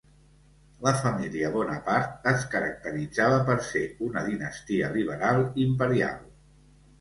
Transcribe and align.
La 0.85 0.93
família 1.01 1.51
Bonaparte 1.55 2.31
es 2.37 2.45
caracteritzava 2.53 3.37
per 3.51 3.59
ser 3.67 3.83
una 4.09 4.25
dinastia 4.31 4.91
liberal 4.97 5.47
imperial. 5.67 6.19